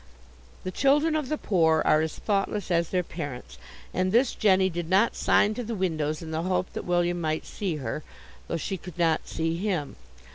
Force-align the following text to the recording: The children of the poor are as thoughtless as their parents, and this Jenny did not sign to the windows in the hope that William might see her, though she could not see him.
The 0.63 0.71
children 0.71 1.15
of 1.15 1.29
the 1.29 1.37
poor 1.37 1.83
are 1.85 2.01
as 2.01 2.17
thoughtless 2.17 2.71
as 2.71 2.89
their 2.89 3.03
parents, 3.03 3.59
and 3.93 4.11
this 4.11 4.33
Jenny 4.33 4.67
did 4.67 4.89
not 4.89 5.15
sign 5.15 5.53
to 5.53 5.63
the 5.63 5.75
windows 5.75 6.23
in 6.23 6.31
the 6.31 6.41
hope 6.41 6.73
that 6.73 6.85
William 6.85 7.21
might 7.21 7.45
see 7.45 7.75
her, 7.75 8.01
though 8.47 8.57
she 8.57 8.77
could 8.77 8.97
not 8.97 9.27
see 9.27 9.57
him. 9.57 9.95